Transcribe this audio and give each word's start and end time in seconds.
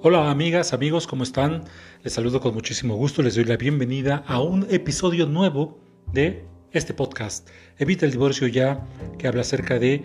Hola 0.00 0.30
amigas, 0.30 0.72
amigos, 0.72 1.08
¿cómo 1.08 1.24
están? 1.24 1.64
Les 2.04 2.12
saludo 2.12 2.40
con 2.40 2.54
muchísimo 2.54 2.94
gusto, 2.94 3.20
les 3.20 3.34
doy 3.34 3.42
la 3.42 3.56
bienvenida 3.56 4.22
a 4.28 4.40
un 4.40 4.64
episodio 4.70 5.26
nuevo 5.26 5.80
de 6.12 6.44
este 6.70 6.94
podcast. 6.94 7.48
Evita 7.78 8.06
el 8.06 8.12
divorcio 8.12 8.46
ya, 8.46 8.86
que 9.18 9.26
habla 9.26 9.40
acerca 9.40 9.80
de 9.80 10.04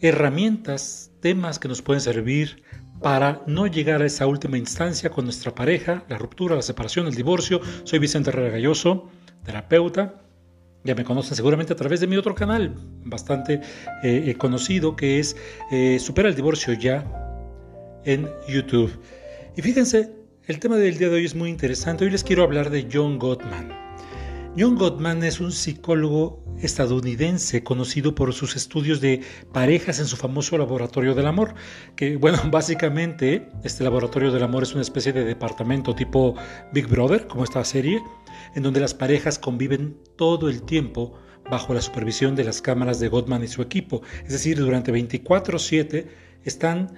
herramientas, 0.00 1.12
temas 1.20 1.60
que 1.60 1.68
nos 1.68 1.82
pueden 1.82 2.00
servir 2.00 2.64
para 3.00 3.44
no 3.46 3.68
llegar 3.68 4.02
a 4.02 4.06
esa 4.06 4.26
última 4.26 4.58
instancia 4.58 5.08
con 5.10 5.24
nuestra 5.24 5.54
pareja, 5.54 6.04
la 6.08 6.18
ruptura, 6.18 6.56
la 6.56 6.62
separación, 6.62 7.06
el 7.06 7.14
divorcio. 7.14 7.60
Soy 7.84 8.00
Vicente 8.00 8.30
Herrera 8.30 8.50
Galloso, 8.50 9.08
terapeuta. 9.44 10.20
Ya 10.82 10.96
me 10.96 11.04
conocen 11.04 11.36
seguramente 11.36 11.74
a 11.74 11.76
través 11.76 12.00
de 12.00 12.08
mi 12.08 12.16
otro 12.16 12.34
canal, 12.34 12.74
bastante 13.04 13.60
eh, 14.02 14.24
eh, 14.26 14.34
conocido, 14.34 14.96
que 14.96 15.20
es 15.20 15.36
eh, 15.70 16.00
Supera 16.00 16.28
el 16.28 16.34
divorcio 16.34 16.74
ya, 16.74 17.31
en 18.04 18.28
YouTube. 18.48 18.92
Y 19.56 19.62
fíjense, 19.62 20.10
el 20.46 20.58
tema 20.58 20.76
del 20.76 20.98
día 20.98 21.08
de 21.08 21.16
hoy 21.16 21.24
es 21.24 21.34
muy 21.34 21.50
interesante. 21.50 22.04
Hoy 22.04 22.10
les 22.10 22.24
quiero 22.24 22.42
hablar 22.42 22.70
de 22.70 22.88
John 22.92 23.18
Gottman. 23.18 23.82
John 24.58 24.76
Gottman 24.76 25.22
es 25.24 25.40
un 25.40 25.50
psicólogo 25.50 26.44
estadounidense 26.60 27.62
conocido 27.64 28.14
por 28.14 28.34
sus 28.34 28.54
estudios 28.54 29.00
de 29.00 29.22
parejas 29.50 29.98
en 29.98 30.04
su 30.04 30.16
famoso 30.16 30.58
laboratorio 30.58 31.14
del 31.14 31.26
amor, 31.26 31.54
que 31.96 32.16
bueno, 32.16 32.38
básicamente 32.50 33.48
este 33.64 33.82
laboratorio 33.82 34.30
del 34.30 34.42
amor 34.42 34.64
es 34.64 34.74
una 34.74 34.82
especie 34.82 35.14
de 35.14 35.24
departamento 35.24 35.94
tipo 35.94 36.34
Big 36.72 36.86
Brother, 36.86 37.26
como 37.26 37.44
esta 37.44 37.64
serie, 37.64 38.02
en 38.54 38.62
donde 38.62 38.80
las 38.80 38.92
parejas 38.92 39.38
conviven 39.38 39.96
todo 40.16 40.50
el 40.50 40.62
tiempo 40.62 41.14
bajo 41.50 41.72
la 41.72 41.80
supervisión 41.80 42.36
de 42.36 42.44
las 42.44 42.60
cámaras 42.60 43.00
de 43.00 43.08
Gottman 43.08 43.42
y 43.42 43.48
su 43.48 43.62
equipo, 43.62 44.02
es 44.24 44.32
decir, 44.32 44.58
durante 44.58 44.92
24/7 44.92 46.08
están 46.44 46.92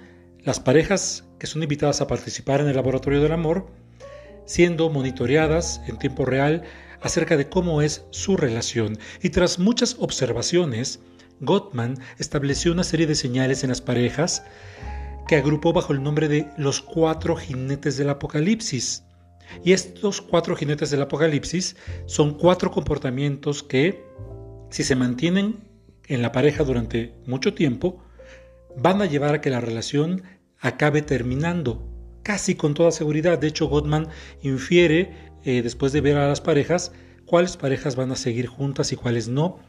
las 0.45 0.59
parejas 0.59 1.25
que 1.39 1.47
son 1.47 1.63
invitadas 1.63 2.01
a 2.01 2.07
participar 2.07 2.61
en 2.61 2.67
el 2.67 2.75
laboratorio 2.75 3.21
del 3.21 3.31
amor, 3.31 3.67
siendo 4.45 4.89
monitoreadas 4.89 5.81
en 5.87 5.97
tiempo 5.97 6.23
real 6.23 6.63
acerca 7.01 7.35
de 7.35 7.49
cómo 7.49 7.81
es 7.81 8.05
su 8.11 8.37
relación. 8.37 8.97
Y 9.21 9.31
tras 9.31 9.57
muchas 9.57 9.97
observaciones, 9.99 10.99
Gottman 11.41 11.97
estableció 12.19 12.71
una 12.71 12.83
serie 12.83 13.07
de 13.07 13.15
señales 13.15 13.63
en 13.63 13.69
las 13.69 13.81
parejas 13.81 14.43
que 15.27 15.35
agrupó 15.35 15.73
bajo 15.73 15.93
el 15.93 16.03
nombre 16.03 16.27
de 16.27 16.47
los 16.57 16.79
cuatro 16.79 17.35
jinetes 17.35 17.97
del 17.97 18.09
apocalipsis. 18.09 19.03
Y 19.63 19.73
estos 19.73 20.21
cuatro 20.21 20.55
jinetes 20.55 20.91
del 20.91 21.01
apocalipsis 21.01 21.75
son 22.05 22.37
cuatro 22.37 22.69
comportamientos 22.69 23.63
que, 23.63 24.05
si 24.69 24.83
se 24.83 24.95
mantienen 24.95 25.67
en 26.07 26.21
la 26.21 26.31
pareja 26.31 26.63
durante 26.63 27.15
mucho 27.25 27.55
tiempo, 27.55 28.03
van 28.77 29.01
a 29.01 29.05
llevar 29.05 29.35
a 29.35 29.41
que 29.41 29.49
la 29.49 29.61
relación 29.61 30.23
acabe 30.65 31.03
terminando, 31.03 31.87
casi 32.23 32.55
con 32.55 32.73
toda 32.73 32.91
seguridad. 32.91 33.37
De 33.37 33.47
hecho, 33.47 33.67
Gottman 33.67 34.07
infiere, 34.41 35.31
eh, 35.43 35.61
después 35.61 35.93
de 35.93 36.01
ver 36.01 36.17
a 36.17 36.27
las 36.27 36.41
parejas, 36.41 36.91
cuáles 37.25 37.55
parejas 37.55 37.95
van 37.95 38.11
a 38.11 38.15
seguir 38.15 38.47
juntas 38.47 38.91
y 38.91 38.95
cuáles 38.95 39.27
no, 39.27 39.59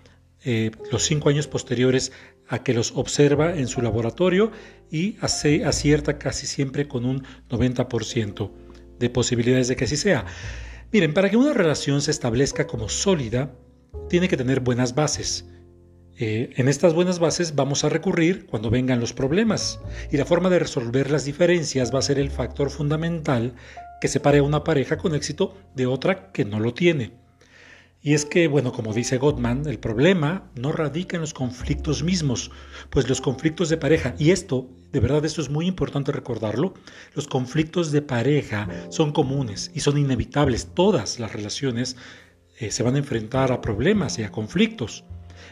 eh, 0.45 0.71
los 0.91 1.03
cinco 1.03 1.29
años 1.29 1.49
posteriores 1.49 2.13
a 2.49 2.63
que 2.63 2.73
los 2.73 2.93
observa 2.97 3.55
en 3.57 3.69
su 3.69 3.83
laboratorio 3.83 4.53
y 4.91 5.17
hace, 5.21 5.65
acierta 5.67 6.19
casi 6.19 6.47
siempre 6.47 6.89
con 6.89 7.05
un 7.05 7.25
90% 7.51 8.51
de 8.99 9.11
posibilidades 9.11 9.69
de 9.69 9.77
que 9.77 9.85
así 9.85 9.99
sea. 9.99 10.25
Miren, 10.93 11.13
para 11.13 11.29
que 11.29 11.37
una 11.37 11.53
relación 11.53 12.01
se 12.01 12.11
establezca 12.11 12.67
como 12.67 12.89
sólida, 12.89 13.55
tiene 14.09 14.29
que 14.29 14.37
tener 14.39 14.61
buenas 14.61 14.95
bases. 14.95 15.47
Eh, 16.19 16.55
en 16.57 16.69
estas 16.69 16.95
buenas 16.95 17.19
bases 17.19 17.55
vamos 17.55 17.85
a 17.85 17.91
recurrir 17.91 18.47
cuando 18.47 18.71
vengan 18.71 19.01
los 19.01 19.13
problemas 19.13 19.81
y 20.11 20.17
la 20.17 20.25
forma 20.25 20.49
de 20.49 20.59
resolver 20.59 21.11
las 21.11 21.27
diferencias 21.27 21.95
va 21.95 21.99
a 21.99 22.03
ser 22.03 22.19
el 22.19 22.31
factor 22.31 22.71
fundamental 22.71 23.55
que 24.01 24.09
separe 24.09 24.39
a 24.39 24.43
una 24.43 24.65
pareja 24.65 24.97
con 24.97 25.15
éxito 25.15 25.55
de 25.75 25.87
otra 25.87 26.33
que 26.33 26.47
no 26.47 26.59
lo 26.59 26.73
tiene. 26.73 27.13
Y 28.01 28.15
es 28.15 28.25
que, 28.25 28.47
bueno, 28.47 28.73
como 28.73 28.95
dice 28.95 29.19
Gottman, 29.19 29.67
el 29.67 29.79
problema 29.79 30.49
no 30.55 30.73
radica 30.73 31.17
en 31.17 31.23
los 31.23 31.35
conflictos 31.35 32.03
mismos, 32.03 32.51
pues 32.89 33.09
los 33.09 33.21
conflictos 33.21 33.69
de 33.69 33.79
pareja, 33.79 34.15
y 34.17 34.31
esto, 34.31 34.71
de 34.93 35.01
verdad, 35.01 35.25
esto 35.25 35.43
es 35.43 35.51
muy 35.51 35.67
importante 35.67 36.13
recordarlo, 36.13 36.75
los 37.15 37.27
conflictos 37.27 37.91
de 37.91 38.03
pareja 38.03 38.69
son 38.91 39.13
comunes 39.13 39.73
y 39.75 39.81
son 39.81 39.99
inevitables. 39.99 40.69
Todas 40.73 41.19
las 41.19 41.33
relaciones 41.33 41.97
eh, 42.59 42.71
se 42.71 42.83
van 42.83 42.95
a 42.95 42.99
enfrentar 42.99 43.51
a 43.51 43.61
problemas 43.61 44.19
y 44.19 44.23
a 44.23 44.31
conflictos. 44.31 45.05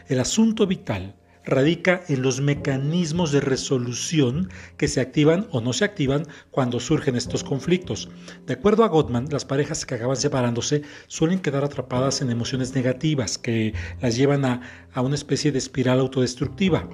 El 0.07 0.19
asunto 0.19 0.67
vital 0.67 1.15
radica 1.45 2.03
en 2.07 2.21
los 2.21 2.41
mecanismos 2.41 3.31
de 3.31 3.39
resolución 3.39 4.49
que 4.77 4.87
se 4.87 4.99
activan 4.99 5.47
o 5.51 5.61
no 5.61 5.73
se 5.73 5.85
activan 5.85 6.27
cuando 6.51 6.79
surgen 6.79 7.15
estos 7.15 7.43
conflictos. 7.43 8.09
De 8.45 8.53
acuerdo 8.53 8.83
a 8.83 8.87
Gottman, 8.87 9.27
las 9.29 9.45
parejas 9.45 9.85
que 9.85 9.95
acaban 9.95 10.17
separándose 10.17 10.81
suelen 11.07 11.39
quedar 11.39 11.63
atrapadas 11.63 12.21
en 12.21 12.31
emociones 12.31 12.73
negativas 12.73 13.37
que 13.37 13.73
las 14.01 14.15
llevan 14.15 14.45
a, 14.45 14.61
a 14.93 15.01
una 15.01 15.15
especie 15.15 15.51
de 15.51 15.59
espiral 15.59 15.99
autodestructiva. 15.99 16.89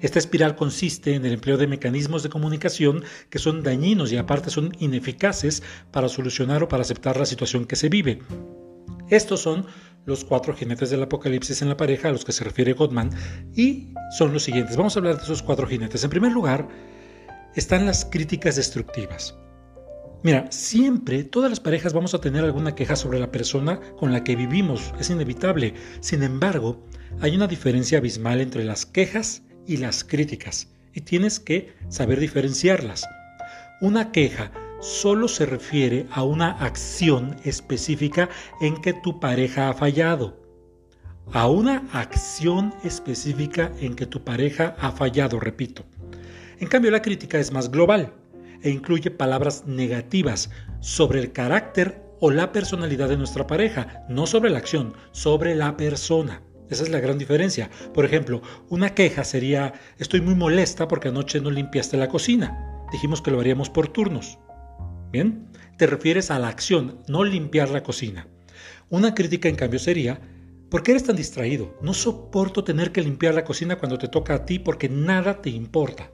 Esta 0.00 0.20
espiral 0.20 0.54
consiste 0.54 1.14
en 1.14 1.26
el 1.26 1.32
empleo 1.32 1.56
de 1.56 1.66
mecanismos 1.66 2.22
de 2.22 2.28
comunicación 2.28 3.02
que 3.30 3.40
son 3.40 3.64
dañinos 3.64 4.12
y 4.12 4.16
aparte 4.16 4.48
son 4.48 4.72
ineficaces 4.78 5.62
para 5.90 6.08
solucionar 6.08 6.62
o 6.62 6.68
para 6.68 6.82
aceptar 6.82 7.18
la 7.18 7.26
situación 7.26 7.64
que 7.64 7.74
se 7.74 7.88
vive. 7.88 8.20
Estos 9.10 9.40
son 9.40 9.66
los 10.08 10.24
cuatro 10.24 10.54
jinetes 10.54 10.88
del 10.88 11.02
apocalipsis 11.02 11.60
en 11.60 11.68
la 11.68 11.76
pareja 11.76 12.08
a 12.08 12.12
los 12.12 12.24
que 12.24 12.32
se 12.32 12.42
refiere 12.42 12.72
Gottman 12.72 13.10
y 13.54 13.92
son 14.16 14.32
los 14.32 14.42
siguientes. 14.42 14.74
Vamos 14.74 14.96
a 14.96 15.00
hablar 15.00 15.18
de 15.18 15.22
esos 15.22 15.42
cuatro 15.42 15.66
jinetes. 15.66 16.02
En 16.02 16.08
primer 16.08 16.32
lugar, 16.32 16.66
están 17.54 17.84
las 17.84 18.06
críticas 18.06 18.56
destructivas. 18.56 19.36
Mira, 20.22 20.50
siempre 20.50 21.24
todas 21.24 21.50
las 21.50 21.60
parejas 21.60 21.92
vamos 21.92 22.14
a 22.14 22.22
tener 22.22 22.42
alguna 22.42 22.74
queja 22.74 22.96
sobre 22.96 23.20
la 23.20 23.30
persona 23.30 23.80
con 23.98 24.10
la 24.10 24.24
que 24.24 24.34
vivimos, 24.34 24.94
es 24.98 25.10
inevitable. 25.10 25.74
Sin 26.00 26.22
embargo, 26.22 26.82
hay 27.20 27.36
una 27.36 27.46
diferencia 27.46 27.98
abismal 27.98 28.40
entre 28.40 28.64
las 28.64 28.86
quejas 28.86 29.42
y 29.66 29.76
las 29.76 30.04
críticas 30.04 30.68
y 30.94 31.02
tienes 31.02 31.38
que 31.38 31.74
saber 31.90 32.18
diferenciarlas. 32.18 33.06
Una 33.82 34.10
queja 34.10 34.52
solo 34.80 35.28
se 35.28 35.46
refiere 35.46 36.06
a 36.10 36.22
una 36.22 36.50
acción 36.52 37.36
específica 37.44 38.28
en 38.60 38.80
que 38.80 38.92
tu 38.92 39.20
pareja 39.20 39.68
ha 39.68 39.74
fallado. 39.74 40.40
A 41.32 41.48
una 41.48 41.88
acción 41.92 42.72
específica 42.84 43.72
en 43.80 43.94
que 43.94 44.06
tu 44.06 44.24
pareja 44.24 44.76
ha 44.78 44.92
fallado, 44.92 45.40
repito. 45.40 45.84
En 46.58 46.68
cambio, 46.68 46.90
la 46.90 47.02
crítica 47.02 47.38
es 47.38 47.52
más 47.52 47.70
global 47.70 48.14
e 48.62 48.70
incluye 48.70 49.10
palabras 49.10 49.64
negativas 49.66 50.50
sobre 50.80 51.20
el 51.20 51.32
carácter 51.32 52.02
o 52.20 52.30
la 52.30 52.50
personalidad 52.50 53.08
de 53.08 53.16
nuestra 53.16 53.46
pareja, 53.46 54.04
no 54.08 54.26
sobre 54.26 54.50
la 54.50 54.58
acción, 54.58 54.94
sobre 55.12 55.54
la 55.54 55.76
persona. 55.76 56.42
Esa 56.70 56.82
es 56.82 56.90
la 56.90 57.00
gran 57.00 57.18
diferencia. 57.18 57.70
Por 57.94 58.04
ejemplo, 58.04 58.42
una 58.68 58.94
queja 58.94 59.24
sería, 59.24 59.74
estoy 59.98 60.20
muy 60.20 60.34
molesta 60.34 60.88
porque 60.88 61.08
anoche 61.08 61.40
no 61.40 61.50
limpiaste 61.50 61.96
la 61.96 62.08
cocina. 62.08 62.84
Dijimos 62.92 63.22
que 63.22 63.30
lo 63.30 63.40
haríamos 63.40 63.70
por 63.70 63.88
turnos. 63.88 64.38
Bien, 65.10 65.48
te 65.78 65.86
refieres 65.86 66.30
a 66.30 66.38
la 66.38 66.48
acción, 66.48 67.00
no 67.08 67.24
limpiar 67.24 67.70
la 67.70 67.82
cocina. 67.82 68.28
Una 68.90 69.14
crítica 69.14 69.48
en 69.48 69.56
cambio 69.56 69.78
sería, 69.78 70.20
¿por 70.70 70.82
qué 70.82 70.90
eres 70.90 71.04
tan 71.04 71.16
distraído? 71.16 71.74
No 71.80 71.94
soporto 71.94 72.62
tener 72.62 72.92
que 72.92 73.02
limpiar 73.02 73.34
la 73.34 73.44
cocina 73.44 73.76
cuando 73.76 73.96
te 73.96 74.08
toca 74.08 74.34
a 74.34 74.44
ti 74.44 74.58
porque 74.58 74.88
nada 74.88 75.40
te 75.40 75.50
importa. 75.50 76.10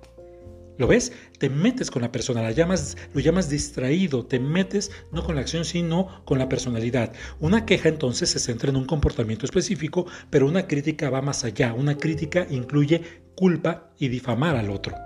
¿Lo 0.77 0.88
ves? 0.88 1.12
Te 1.38 1.49
metes 1.49 1.91
con 1.91 2.03
la 2.03 2.10
persona, 2.10 2.43
la 2.43 2.50
llamas, 2.50 2.97
lo 3.12 3.21
llamas 3.21 3.49
distraído, 3.49 4.27
te 4.27 4.41
metes 4.41 4.91
no 5.12 5.25
con 5.25 5.37
la 5.37 5.41
acción, 5.41 5.65
sino 5.65 6.25
con 6.25 6.38
la 6.38 6.49
personalidad. 6.49 7.12
Una 7.38 7.65
queja 7.65 7.88
entonces 7.88 8.31
se 8.31 8.41
centra 8.41 8.71
en 8.71 8.76
un 8.76 8.84
comportamiento 8.84 9.44
específico, 9.47 10.06
pero 10.31 10.47
una 10.49 10.66
crítica 10.66 11.11
va 11.11 11.22
más 11.22 11.44
allá. 11.44 11.75
Una 11.75 11.97
crítica 11.97 12.47
incluye 12.50 13.03
culpa 13.37 13.91
y 13.99 14.09
difamar 14.09 14.56
al 14.56 14.71
otro. 14.71 14.97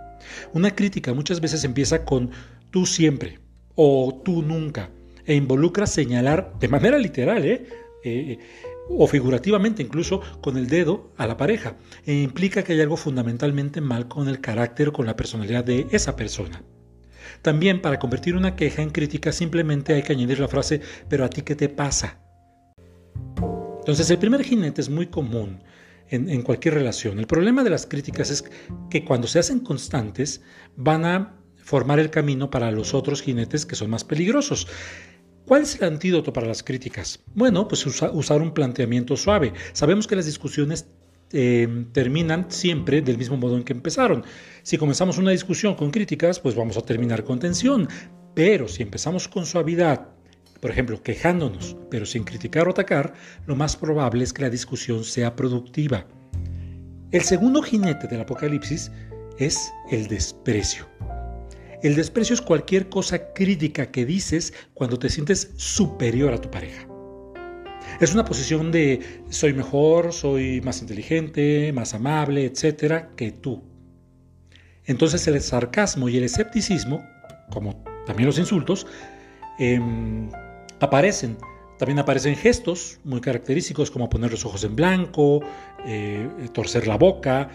Una 0.53 0.75
crítica 0.75 1.13
muchas 1.13 1.41
veces 1.41 1.65
empieza 1.65 2.05
con 2.05 2.31
tú 2.71 2.87
siempre, 2.87 3.39
o 3.81 4.21
tú 4.25 4.43
nunca, 4.43 4.91
e 5.25 5.37
involucra 5.37 5.87
señalar 5.87 6.59
de 6.59 6.67
manera 6.67 6.99
literal, 6.99 7.45
¿eh? 7.45 7.65
Eh, 8.03 8.39
o 8.89 9.07
figurativamente 9.07 9.85
incluso 9.85 10.21
con 10.41 10.57
el 10.57 10.67
dedo 10.67 11.13
a 11.17 11.29
la 11.29 11.37
pareja, 11.37 11.77
e 12.05 12.13
implica 12.13 12.65
que 12.65 12.73
hay 12.73 12.81
algo 12.81 12.97
fundamentalmente 12.97 13.81
mal 13.81 14.09
con 14.09 14.29
el 14.29 14.41
carácter 14.41 14.89
o 14.89 14.93
con 14.93 15.07
la 15.07 15.15
personalidad 15.15 15.63
de 15.63 15.87
esa 15.93 16.17
persona. 16.17 16.65
También 17.41 17.81
para 17.81 18.01
convertir 18.01 18.35
una 18.35 18.57
queja 18.57 18.83
en 18.83 18.91
crítica 18.91 19.31
simplemente 19.31 19.95
hay 19.95 20.03
que 20.03 20.13
añadir 20.13 20.41
la 20.41 20.49
frase, 20.49 20.81
pero 21.09 21.25
a 21.25 21.31
ti 21.31 21.43
qué 21.43 21.55
te 21.55 21.69
pasa. 21.69 22.19
Entonces 23.79 24.11
el 24.11 24.19
primer 24.19 24.43
jinete 24.43 24.81
es 24.81 24.91
muy 24.91 25.07
común 25.07 25.63
en, 26.09 26.29
en 26.29 26.43
cualquier 26.43 26.75
relación. 26.75 27.21
El 27.21 27.29
problema 27.29 27.63
de 27.63 27.71
las 27.71 27.87
críticas 27.87 28.31
es 28.33 28.45
que 28.91 29.05
cuando 29.05 29.29
se 29.29 29.39
hacen 29.39 29.61
constantes 29.61 30.43
van 30.75 31.05
a 31.05 31.38
formar 31.69 31.99
el 31.99 32.09
camino 32.09 32.51
para 32.51 32.71
los 32.71 32.95
otros 32.95 33.21
jinetes 33.21 33.67
que 33.67 33.77
son 33.77 33.91
más 33.91 34.03
peligrosos. 34.03 34.67
¿Cuál 35.45 35.63
es 35.63 35.77
el 35.77 35.85
antídoto 35.85 36.33
para 36.33 36.47
las 36.47 36.63
críticas? 36.63 37.21
Bueno, 37.35 37.69
pues 37.69 37.85
usar 37.85 38.41
un 38.41 38.55
planteamiento 38.55 39.19
suave. 39.19 39.53
Sabemos 39.75 40.07
que 40.07 40.17
las 40.17 40.25
discusiones 40.25 40.89
eh, 41.31 41.69
terminan 41.93 42.47
siempre 42.51 43.03
del 43.03 43.19
mismo 43.19 43.37
modo 43.37 43.59
en 43.59 43.65
que 43.65 43.75
empezaron. 43.75 44.25
Si 44.63 44.79
comenzamos 44.79 45.19
una 45.19 45.31
discusión 45.31 45.75
con 45.75 45.91
críticas, 45.91 46.41
pues 46.41 46.55
vamos 46.55 46.79
a 46.79 46.81
terminar 46.81 47.23
con 47.23 47.39
tensión. 47.39 47.87
Pero 48.35 48.67
si 48.67 48.83
empezamos 48.83 49.29
con 49.29 49.45
suavidad, 49.45 50.09
por 50.61 50.71
ejemplo, 50.71 51.03
quejándonos, 51.03 51.77
pero 51.91 52.07
sin 52.07 52.25
criticar 52.25 52.67
o 52.67 52.71
atacar, 52.71 53.13
lo 53.45 53.57
más 53.57 53.77
probable 53.77 54.25
es 54.25 54.33
que 54.33 54.41
la 54.41 54.51
discusión 54.51 55.05
sea 55.05 55.37
productiva. 55.37 56.07
El 57.11 57.21
segundo 57.21 57.61
jinete 57.61 58.09
del 58.09 58.23
apocalipsis 58.23 58.91
es 59.39 59.71
el 59.91 60.07
desprecio. 60.09 60.87
El 61.83 61.95
desprecio 61.95 62.35
es 62.35 62.41
cualquier 62.41 62.89
cosa 62.89 63.33
crítica 63.33 63.93
que 63.93 64.05
dices 64.05 64.53
cuando 64.75 64.99
te 64.99 65.09
sientes 65.09 65.53
superior 65.57 66.33
a 66.33 66.41
tu 66.41 66.51
pareja. 66.51 66.89
Es 68.01 68.13
una 68.15 68.25
posición 68.25 68.73
de 68.73 69.23
soy 69.29 69.53
mejor, 69.53 70.13
soy 70.13 70.61
más 70.61 70.81
inteligente, 70.81 71.73
más 71.73 71.95
amable, 71.95 72.45
etcétera, 72.45 73.11
que 73.17 73.31
tú. 73.31 73.63
Entonces 74.87 75.27
el 75.29 75.41
sarcasmo 75.41 76.09
y 76.09 76.17
el 76.17 76.25
escepticismo, 76.25 77.05
como 77.51 77.85
también 78.07 78.27
los 78.27 78.39
insultos, 78.39 78.87
em, 79.59 80.31
aparecen. 80.81 81.37
También 81.79 82.01
aparecen 82.01 82.35
gestos 82.35 82.99
muy 83.05 83.21
característicos 83.21 83.91
como 83.91 84.09
poner 84.09 84.33
los 84.33 84.45
ojos 84.45 84.65
en 84.65 84.75
blanco, 84.75 85.41
eh, 85.87 86.29
torcer 86.53 86.89
la 86.89 86.97
boca, 86.97 87.51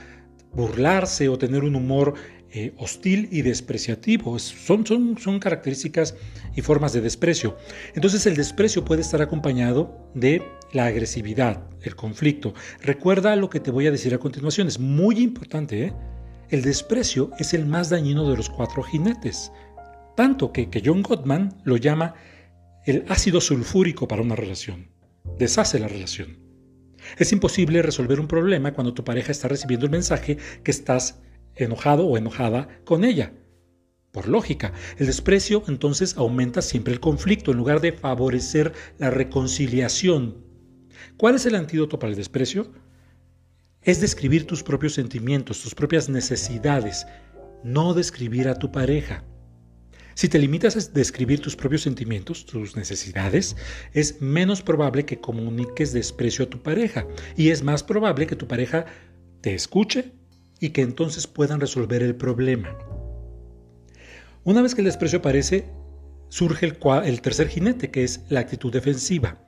burlarse 0.55 1.29
o 1.29 1.37
tener 1.37 1.63
un 1.63 1.75
humor 1.75 2.13
eh, 2.55 2.73
hostil 2.77 3.29
y 3.31 3.41
despreciativo. 3.41 4.37
Son, 4.37 4.85
son, 4.85 5.17
son 5.17 5.39
características 5.39 6.15
y 6.55 6.61
formas 6.61 6.93
de 6.93 7.01
desprecio. 7.01 7.57
Entonces 7.95 8.25
el 8.27 8.35
desprecio 8.35 8.85
puede 8.85 9.01
estar 9.01 9.21
acompañado 9.21 10.11
de 10.13 10.43
la 10.71 10.85
agresividad, 10.85 11.63
el 11.81 11.95
conflicto. 11.95 12.53
Recuerda 12.81 13.35
lo 13.35 13.49
que 13.49 13.59
te 13.59 13.71
voy 13.71 13.87
a 13.87 13.91
decir 13.91 14.13
a 14.13 14.19
continuación, 14.19 14.67
es 14.67 14.79
muy 14.79 15.19
importante. 15.19 15.85
¿eh? 15.85 15.93
El 16.49 16.61
desprecio 16.61 17.31
es 17.39 17.55
el 17.55 17.65
más 17.65 17.89
dañino 17.89 18.29
de 18.29 18.37
los 18.37 18.51
cuatro 18.51 18.83
jinetes, 18.83 19.51
tanto 20.15 20.51
que, 20.51 20.69
que 20.69 20.83
John 20.85 21.01
Gottman 21.01 21.57
lo 21.63 21.77
llama 21.77 22.13
el 22.85 23.05
ácido 23.09 23.41
sulfúrico 23.41 24.07
para 24.07 24.21
una 24.21 24.35
relación. 24.35 24.91
Deshace 25.39 25.79
la 25.79 25.87
relación. 25.87 26.42
Es 27.17 27.31
imposible 27.31 27.81
resolver 27.81 28.19
un 28.19 28.27
problema 28.27 28.73
cuando 28.73 28.93
tu 28.93 29.03
pareja 29.03 29.31
está 29.31 29.47
recibiendo 29.47 29.85
el 29.85 29.91
mensaje 29.91 30.37
que 30.63 30.71
estás 30.71 31.21
enojado 31.55 32.05
o 32.05 32.17
enojada 32.17 32.67
con 32.85 33.03
ella. 33.03 33.33
Por 34.11 34.27
lógica, 34.27 34.73
el 34.97 35.07
desprecio 35.07 35.63
entonces 35.67 36.17
aumenta 36.17 36.61
siempre 36.61 36.93
el 36.93 36.99
conflicto 36.99 37.51
en 37.51 37.57
lugar 37.57 37.81
de 37.81 37.93
favorecer 37.93 38.73
la 38.99 39.09
reconciliación. 39.09 40.37
¿Cuál 41.17 41.35
es 41.35 41.45
el 41.45 41.55
antídoto 41.55 41.97
para 41.97 42.11
el 42.11 42.17
desprecio? 42.17 42.71
Es 43.81 44.01
describir 44.01 44.45
tus 44.45 44.63
propios 44.63 44.93
sentimientos, 44.93 45.61
tus 45.61 45.75
propias 45.75 46.09
necesidades, 46.09 47.07
no 47.63 47.93
describir 47.93 48.47
a 48.47 48.59
tu 48.59 48.71
pareja. 48.71 49.23
Si 50.15 50.29
te 50.29 50.39
limitas 50.39 50.75
a 50.75 50.91
describir 50.91 51.39
tus 51.39 51.55
propios 51.55 51.81
sentimientos, 51.81 52.45
tus 52.45 52.75
necesidades, 52.75 53.55
es 53.93 54.21
menos 54.21 54.61
probable 54.61 55.05
que 55.05 55.19
comuniques 55.19 55.91
desprecio 55.93 56.45
a 56.45 56.49
tu 56.49 56.61
pareja 56.61 57.07
y 57.35 57.49
es 57.49 57.63
más 57.63 57.83
probable 57.83 58.27
que 58.27 58.35
tu 58.35 58.47
pareja 58.47 58.85
te 59.41 59.53
escuche 59.53 60.13
y 60.59 60.69
que 60.69 60.81
entonces 60.81 61.27
puedan 61.27 61.59
resolver 61.59 62.03
el 62.03 62.15
problema. 62.15 62.77
Una 64.43 64.61
vez 64.61 64.75
que 64.75 64.81
el 64.81 64.85
desprecio 64.85 65.19
aparece, 65.19 65.69
surge 66.29 66.65
el, 66.65 66.77
el 67.05 67.21
tercer 67.21 67.47
jinete, 67.47 67.91
que 67.91 68.03
es 68.03 68.21
la 68.29 68.41
actitud 68.41 68.71
defensiva. 68.71 69.43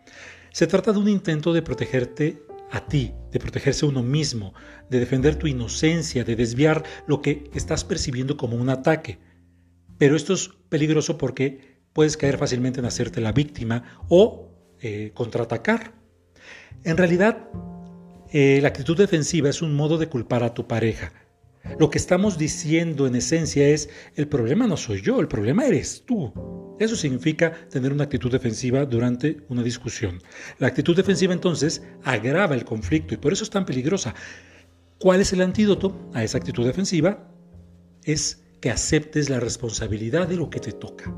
Se 0.52 0.68
trata 0.68 0.94
de 0.94 1.00
un 1.00 1.10
intento 1.10 1.54
de 1.54 1.62
protegerte 1.62 2.42
a 2.72 2.86
ti, 2.86 3.14
de 3.32 3.40
protegerse 3.40 3.86
a 3.86 3.90
uno 3.90 4.04
mismo, 4.04 4.54
de 4.90 5.00
defender 5.00 5.36
tu 5.36 5.48
inocencia, 5.48 6.24
de 6.24 6.36
desviar 6.36 6.84
lo 7.08 7.22
que 7.22 7.50
estás 7.54 7.84
percibiendo 7.84 8.38
como 8.38 8.56
un 8.56 8.70
ataque. 8.70 9.20
Pero 9.98 10.16
esto 10.16 10.34
es 10.34 10.50
peligroso 10.70 11.18
porque 11.18 11.78
puedes 11.94 12.18
caer 12.18 12.38
fácilmente 12.38 12.80
en 12.80 12.86
hacerte 12.86 13.22
la 13.22 13.32
víctima 13.32 14.00
o 14.10 14.52
eh, 14.82 15.12
contraatacar. 15.14 15.94
En 16.84 16.98
realidad, 16.98 17.50
eh, 18.32 18.60
la 18.62 18.68
actitud 18.68 18.98
defensiva 18.98 19.50
es 19.50 19.62
un 19.62 19.76
modo 19.76 19.98
de 19.98 20.08
culpar 20.08 20.44
a 20.44 20.54
tu 20.54 20.68
pareja. 20.68 21.14
Lo 21.80 21.90
que 21.90 21.98
estamos 21.98 22.38
diciendo 22.38 23.08
en 23.08 23.16
esencia 23.16 23.68
es, 23.68 23.90
el 24.16 24.28
problema 24.28 24.68
no 24.68 24.78
soy 24.78 25.02
yo, 25.02 25.20
el 25.20 25.28
problema 25.28 25.66
eres 25.66 26.04
tú. 26.06 26.32
Eso 26.80 26.96
significa 26.96 27.52
tener 27.70 27.92
una 27.92 28.04
actitud 28.04 28.32
defensiva 28.32 28.86
durante 28.86 29.38
una 29.50 29.64
discusión. 29.64 30.22
La 30.60 30.68
actitud 30.68 30.96
defensiva 30.96 31.34
entonces 31.34 31.82
agrava 32.04 32.54
el 32.54 32.66
conflicto 32.66 33.14
y 33.14 33.18
por 33.18 33.34
eso 33.34 33.44
es 33.44 33.50
tan 33.50 33.66
peligrosa. 33.66 34.14
¿Cuál 35.00 35.22
es 35.22 35.34
el 35.34 35.42
antídoto 35.42 36.10
a 36.14 36.24
esa 36.24 36.38
actitud 36.38 36.66
defensiva? 36.66 37.28
Es 38.04 38.45
que 38.66 38.72
aceptes 38.72 39.30
la 39.30 39.40
responsabilidad 39.40 40.28
de 40.28 40.38
lo 40.38 40.50
que 40.50 40.60
te 40.60 40.72
toca. 40.72 41.14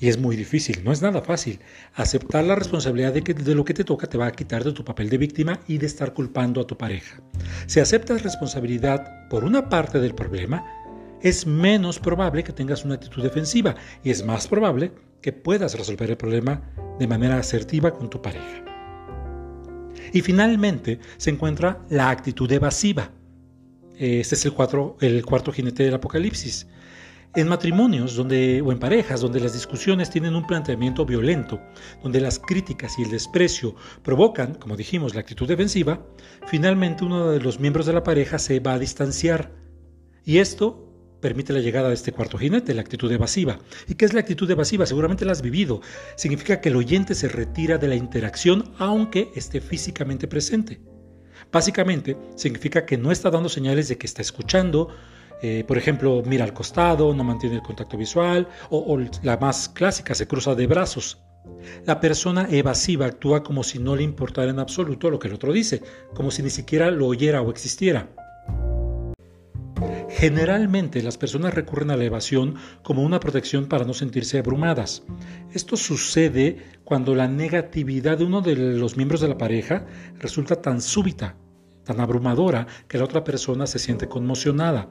Y 0.00 0.08
es 0.08 0.18
muy 0.18 0.34
difícil, 0.34 0.82
no 0.82 0.90
es 0.90 1.02
nada 1.02 1.22
fácil. 1.22 1.60
Aceptar 1.94 2.42
la 2.42 2.56
responsabilidad 2.56 3.12
de, 3.12 3.22
que, 3.22 3.32
de 3.32 3.54
lo 3.54 3.64
que 3.64 3.74
te 3.74 3.84
toca 3.84 4.08
te 4.08 4.18
va 4.18 4.26
a 4.26 4.32
quitar 4.32 4.64
de 4.64 4.72
tu 4.72 4.84
papel 4.84 5.08
de 5.08 5.18
víctima 5.18 5.60
y 5.68 5.78
de 5.78 5.86
estar 5.86 6.12
culpando 6.12 6.60
a 6.60 6.66
tu 6.66 6.76
pareja. 6.76 7.22
Si 7.68 7.78
aceptas 7.78 8.24
responsabilidad 8.24 9.28
por 9.28 9.44
una 9.44 9.68
parte 9.68 10.00
del 10.00 10.16
problema, 10.16 10.64
es 11.22 11.46
menos 11.46 12.00
probable 12.00 12.42
que 12.42 12.52
tengas 12.52 12.84
una 12.84 12.96
actitud 12.96 13.22
defensiva 13.22 13.76
y 14.02 14.10
es 14.10 14.24
más 14.24 14.48
probable 14.48 14.90
que 15.22 15.32
puedas 15.32 15.78
resolver 15.78 16.10
el 16.10 16.16
problema 16.16 16.60
de 16.98 17.06
manera 17.06 17.38
asertiva 17.38 17.92
con 17.92 18.10
tu 18.10 18.20
pareja. 18.20 18.64
Y 20.12 20.22
finalmente 20.22 20.98
se 21.18 21.30
encuentra 21.30 21.86
la 21.88 22.10
actitud 22.10 22.50
evasiva. 22.50 23.12
Este 24.00 24.34
es 24.34 24.46
el, 24.46 24.54
el 25.00 25.26
cuarto 25.26 25.52
jinete 25.52 25.82
del 25.82 25.92
apocalipsis. 25.92 26.66
En 27.36 27.48
matrimonios 27.48 28.16
donde, 28.16 28.62
o 28.62 28.72
en 28.72 28.78
parejas 28.78 29.20
donde 29.20 29.40
las 29.40 29.52
discusiones 29.52 30.08
tienen 30.08 30.34
un 30.34 30.46
planteamiento 30.46 31.04
violento, 31.04 31.60
donde 32.02 32.18
las 32.18 32.38
críticas 32.38 32.98
y 32.98 33.02
el 33.02 33.10
desprecio 33.10 33.74
provocan, 34.02 34.54
como 34.54 34.74
dijimos, 34.74 35.14
la 35.14 35.20
actitud 35.20 35.46
defensiva, 35.46 36.06
finalmente 36.46 37.04
uno 37.04 37.30
de 37.30 37.40
los 37.40 37.60
miembros 37.60 37.84
de 37.84 37.92
la 37.92 38.02
pareja 38.02 38.38
se 38.38 38.58
va 38.58 38.72
a 38.72 38.78
distanciar. 38.78 39.52
Y 40.24 40.38
esto 40.38 40.88
permite 41.20 41.52
la 41.52 41.60
llegada 41.60 41.88
de 41.88 41.94
este 41.94 42.12
cuarto 42.12 42.38
jinete, 42.38 42.72
la 42.72 42.80
actitud 42.80 43.12
evasiva. 43.12 43.58
¿Y 43.86 43.96
qué 43.96 44.06
es 44.06 44.14
la 44.14 44.20
actitud 44.20 44.50
evasiva? 44.50 44.86
Seguramente 44.86 45.26
la 45.26 45.32
has 45.32 45.42
vivido. 45.42 45.82
Significa 46.16 46.62
que 46.62 46.70
el 46.70 46.76
oyente 46.76 47.14
se 47.14 47.28
retira 47.28 47.76
de 47.76 47.88
la 47.88 47.96
interacción 47.96 48.72
aunque 48.78 49.28
esté 49.34 49.60
físicamente 49.60 50.26
presente. 50.26 50.80
Básicamente 51.52 52.16
significa 52.36 52.86
que 52.86 52.96
no 52.96 53.10
está 53.10 53.30
dando 53.30 53.48
señales 53.48 53.88
de 53.88 53.98
que 53.98 54.06
está 54.06 54.22
escuchando, 54.22 54.88
eh, 55.42 55.64
por 55.66 55.78
ejemplo, 55.78 56.22
mira 56.24 56.44
al 56.44 56.52
costado, 56.52 57.14
no 57.14 57.24
mantiene 57.24 57.56
el 57.56 57.62
contacto 57.62 57.96
visual, 57.96 58.48
o, 58.70 58.98
la 59.22 59.36
más 59.38 59.68
clásica, 59.68 60.14
se 60.14 60.26
cruza 60.26 60.54
de 60.54 60.66
brazos. 60.66 61.18
La 61.86 62.00
persona 62.00 62.46
evasiva 62.50 63.06
actúa 63.06 63.42
como 63.42 63.64
si 63.64 63.78
no 63.78 63.96
le 63.96 64.02
importara 64.02 64.50
en 64.50 64.58
absoluto 64.58 65.10
lo 65.10 65.18
que 65.18 65.28
el 65.28 65.34
otro 65.34 65.52
dice, 65.52 65.82
como 66.14 66.30
si 66.30 66.42
ni 66.42 66.50
siquiera 66.50 66.90
lo 66.90 67.06
oyera 67.06 67.40
o 67.40 67.50
existiera. 67.50 68.10
Generalmente 70.10 71.02
las 71.02 71.16
personas 71.16 71.54
recurren 71.54 71.90
a 71.90 71.96
la 71.96 72.04
evasión 72.04 72.56
como 72.82 73.02
una 73.02 73.20
protección 73.20 73.66
para 73.66 73.84
no 73.84 73.94
sentirse 73.94 74.38
abrumadas. 74.38 75.02
Esto 75.52 75.76
sucede 75.76 76.58
cuando 76.84 77.14
la 77.14 77.28
negatividad 77.28 78.18
de 78.18 78.24
uno 78.24 78.40
de 78.40 78.56
los 78.56 78.96
miembros 78.96 79.20
de 79.20 79.28
la 79.28 79.38
pareja 79.38 79.86
resulta 80.18 80.56
tan 80.56 80.80
súbita, 80.82 81.36
tan 81.84 82.00
abrumadora, 82.00 82.66
que 82.88 82.98
la 82.98 83.04
otra 83.04 83.24
persona 83.24 83.66
se 83.66 83.78
siente 83.78 84.08
conmocionada 84.08 84.88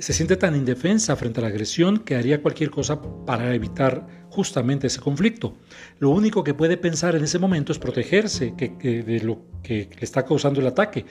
se 0.00 0.12
siente 0.12 0.36
tan 0.36 0.56
indefensa 0.56 1.14
frente 1.14 1.40
a 1.40 1.42
la 1.42 1.48
agresión 1.48 1.98
que 1.98 2.16
haría 2.16 2.42
cualquier 2.42 2.70
cosa 2.70 3.00
para 3.00 3.54
evitar 3.54 4.26
justamente 4.28 4.88
ese 4.88 5.00
conflicto. 5.00 5.56
Lo 6.00 6.10
único 6.10 6.42
que 6.42 6.54
puede 6.54 6.76
pensar 6.76 7.14
en 7.14 7.22
ese 7.22 7.38
momento 7.38 7.70
es 7.70 7.78
protegerse 7.78 8.54
de 8.56 9.20
lo 9.22 9.42
que 9.62 9.88
le 9.90 10.04
está 10.04 10.24
causando 10.24 10.60
el 10.60 10.66
ataque 10.66 11.06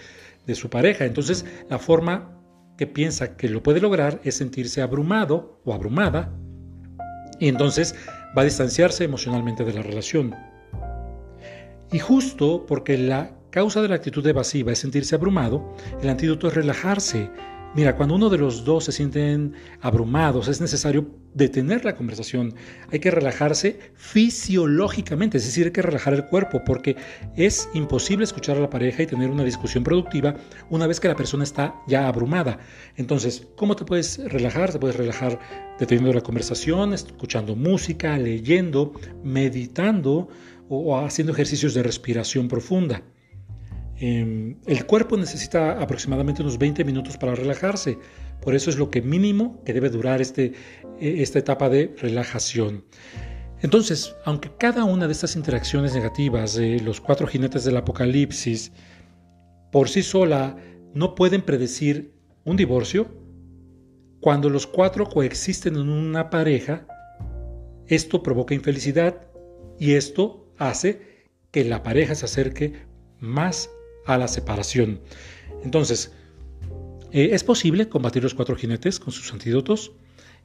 de 0.45 0.55
su 0.55 0.69
pareja. 0.69 1.05
Entonces, 1.05 1.45
la 1.69 1.79
forma 1.79 2.42
piensa 2.87 3.35
que 3.35 3.49
lo 3.49 3.63
puede 3.63 3.81
lograr 3.81 4.19
es 4.23 4.35
sentirse 4.35 4.81
abrumado 4.81 5.59
o 5.65 5.73
abrumada 5.73 6.33
y 7.39 7.47
entonces 7.47 7.95
va 8.37 8.41
a 8.41 8.45
distanciarse 8.45 9.03
emocionalmente 9.03 9.63
de 9.63 9.73
la 9.73 9.81
relación. 9.81 10.35
Y 11.91 11.99
justo 11.99 12.65
porque 12.65 12.97
la 12.97 13.35
causa 13.51 13.81
de 13.81 13.87
la 13.87 13.95
actitud 13.95 14.25
evasiva 14.25 14.71
es 14.71 14.79
sentirse 14.79 15.15
abrumado, 15.15 15.75
el 16.01 16.09
antídoto 16.09 16.47
es 16.47 16.55
relajarse, 16.55 17.29
Mira, 17.75 17.95
cuando 17.95 18.13
uno 18.13 18.29
de 18.29 18.37
los 18.37 18.65
dos 18.65 18.83
se 18.83 18.91
sienten 18.91 19.53
abrumados, 19.81 20.47
es 20.47 20.61
necesario 20.61 21.07
detener 21.33 21.83
la 21.83 21.95
conversación. 21.95 22.53
Hay 22.91 22.99
que 22.99 23.09
relajarse 23.09 23.79
fisiológicamente, 23.95 25.37
es 25.39 25.45
decir, 25.45 25.65
hay 25.65 25.71
que 25.71 25.81
relajar 25.81 26.13
el 26.13 26.27
cuerpo, 26.27 26.61
porque 26.63 26.95
es 27.35 27.67
imposible 27.73 28.25
escuchar 28.25 28.57
a 28.57 28.59
la 28.59 28.69
pareja 28.69 29.01
y 29.01 29.07
tener 29.07 29.31
una 29.31 29.43
discusión 29.43 29.83
productiva 29.83 30.35
una 30.69 30.85
vez 30.85 30.99
que 30.99 31.07
la 31.07 31.15
persona 31.15 31.43
está 31.43 31.73
ya 31.87 32.07
abrumada. 32.07 32.59
Entonces, 32.95 33.47
¿cómo 33.55 33.75
te 33.75 33.85
puedes 33.85 34.19
relajar? 34.31 34.71
Te 34.71 34.77
puedes 34.77 34.95
relajar 34.95 35.39
deteniendo 35.79 36.13
la 36.13 36.21
conversación, 36.21 36.93
escuchando 36.93 37.55
música, 37.55 38.15
leyendo, 38.19 38.93
meditando 39.23 40.27
o 40.69 40.99
haciendo 40.99 41.33
ejercicios 41.33 41.73
de 41.73 41.81
respiración 41.81 42.47
profunda. 42.47 43.01
Em, 43.99 44.57
el 44.65 44.85
cuerpo 44.85 45.17
necesita 45.17 45.79
aproximadamente 45.81 46.41
unos 46.41 46.57
20 46.57 46.83
minutos 46.83 47.17
para 47.17 47.35
relajarse. 47.35 47.97
Por 48.41 48.55
eso 48.55 48.69
es 48.69 48.77
lo 48.77 48.89
que 48.89 49.01
mínimo 49.01 49.61
que 49.63 49.73
debe 49.73 49.89
durar 49.89 50.21
este, 50.21 50.53
e, 50.99 51.21
esta 51.21 51.39
etapa 51.39 51.69
de 51.69 51.95
relajación. 51.99 52.83
Entonces, 53.61 54.15
aunque 54.25 54.51
cada 54.57 54.83
una 54.83 55.07
de 55.07 55.13
estas 55.13 55.35
interacciones 55.35 55.93
negativas 55.93 56.55
de 56.55 56.81
los 56.81 56.99
cuatro 56.99 57.27
jinetes 57.27 57.63
del 57.63 57.77
apocalipsis 57.77 58.73
por 59.71 59.89
sí 59.89 60.03
sola 60.03 60.57
no 60.93 61.15
pueden 61.15 61.41
predecir 61.41 62.13
un 62.43 62.57
divorcio, 62.57 63.07
cuando 64.19 64.49
los 64.49 64.67
cuatro 64.67 65.07
coexisten 65.07 65.75
en 65.75 65.89
una 65.89 66.29
pareja, 66.29 66.85
esto 67.87 68.21
provoca 68.21 68.53
infelicidad 68.53 69.27
y 69.79 69.93
esto 69.93 70.51
hace 70.57 71.27
que 71.51 71.63
la 71.63 71.83
pareja 71.83 72.15
se 72.15 72.25
acerque 72.25 72.73
más 73.19 73.69
a 74.05 74.17
la 74.17 74.27
separación. 74.27 74.99
Entonces, 75.63 76.11
eh, 77.11 77.29
es 77.31 77.43
posible 77.43 77.89
combatir 77.89 78.23
los 78.23 78.33
cuatro 78.33 78.55
jinetes 78.55 78.99
con 78.99 79.13
sus 79.13 79.31
antídotos 79.31 79.91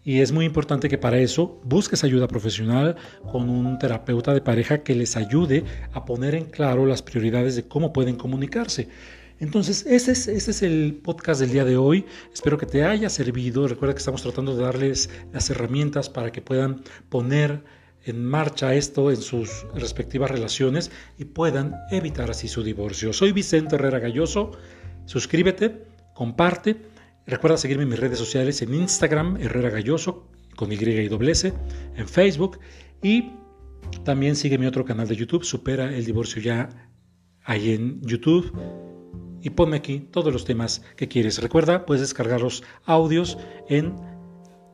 y 0.04 0.20
es 0.20 0.32
muy 0.32 0.44
importante 0.44 0.88
que 0.88 0.98
para 0.98 1.18
eso 1.18 1.60
busques 1.64 2.04
ayuda 2.04 2.28
profesional 2.28 2.96
con 3.30 3.48
un 3.48 3.78
terapeuta 3.78 4.32
de 4.32 4.40
pareja 4.40 4.82
que 4.82 4.94
les 4.94 5.16
ayude 5.16 5.64
a 5.92 6.04
poner 6.04 6.34
en 6.34 6.46
claro 6.46 6.86
las 6.86 7.02
prioridades 7.02 7.56
de 7.56 7.66
cómo 7.66 7.92
pueden 7.92 8.16
comunicarse. 8.16 8.88
Entonces, 9.40 9.86
ese 9.86 10.12
es, 10.12 10.26
ese 10.26 10.50
es 10.50 10.62
el 10.62 11.00
podcast 11.02 11.40
del 11.40 11.52
día 11.52 11.64
de 11.64 11.76
hoy. 11.76 12.04
Espero 12.32 12.58
que 12.58 12.66
te 12.66 12.84
haya 12.84 13.08
servido. 13.08 13.68
Recuerda 13.68 13.94
que 13.94 14.00
estamos 14.00 14.22
tratando 14.22 14.56
de 14.56 14.64
darles 14.64 15.10
las 15.32 15.48
herramientas 15.50 16.08
para 16.08 16.32
que 16.32 16.42
puedan 16.42 16.82
poner 17.08 17.62
en 18.08 18.24
marcha 18.24 18.74
esto 18.74 19.10
en 19.10 19.18
sus 19.18 19.66
respectivas 19.74 20.30
relaciones 20.30 20.90
y 21.18 21.26
puedan 21.26 21.76
evitar 21.90 22.30
así 22.30 22.48
su 22.48 22.62
divorcio. 22.62 23.12
Soy 23.12 23.32
Vicente 23.32 23.76
Herrera 23.76 23.98
Galloso. 23.98 24.52
Suscríbete, 25.06 25.84
comparte. 26.14 26.76
Recuerda 27.26 27.56
seguirme 27.56 27.84
en 27.84 27.90
mis 27.90 28.00
redes 28.00 28.18
sociales 28.18 28.62
en 28.62 28.74
Instagram, 28.74 29.36
Herrera 29.36 29.70
Galloso, 29.70 30.28
con 30.56 30.72
Y 30.72 30.76
y 30.76 31.08
doble 31.08 31.32
S, 31.32 31.52
en 31.96 32.08
Facebook 32.08 32.58
y 33.02 33.32
también 34.04 34.36
sigue 34.36 34.58
mi 34.58 34.66
otro 34.66 34.84
canal 34.84 35.08
de 35.08 35.16
YouTube, 35.16 35.44
Supera 35.44 35.94
el 35.94 36.04
Divorcio 36.04 36.42
Ya, 36.42 36.68
ahí 37.44 37.72
en 37.72 38.00
YouTube. 38.02 38.52
Y 39.40 39.50
ponme 39.50 39.76
aquí 39.76 40.00
todos 40.00 40.32
los 40.32 40.44
temas 40.44 40.82
que 40.96 41.08
quieres. 41.08 41.40
Recuerda, 41.40 41.86
puedes 41.86 42.00
descargar 42.00 42.40
los 42.40 42.64
audios 42.84 43.38
en 43.68 43.94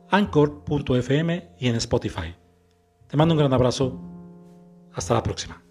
anchor.fm 0.09 1.49
y 1.59 1.67
en 1.67 1.75
Spotify. 1.75 2.35
Te 3.15 3.17
mando 3.17 3.33
un 3.33 3.39
gran 3.39 3.53
abrazo. 3.53 3.97
Hasta 4.93 5.13
la 5.13 5.23
próxima. 5.23 5.64